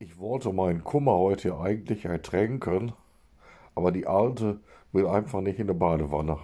Ich 0.00 0.16
wollte 0.20 0.52
meinen 0.52 0.84
Kummer 0.84 1.18
heute 1.18 1.58
eigentlich 1.58 2.04
ertränken, 2.04 2.92
aber 3.74 3.90
die 3.90 4.06
Alte 4.06 4.60
will 4.92 5.08
einfach 5.08 5.40
nicht 5.40 5.58
in 5.58 5.66
die 5.66 5.74
Badewanne. 5.74 6.38